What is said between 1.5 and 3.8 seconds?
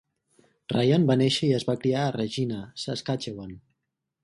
es va criar a Regina, Saskatchewan.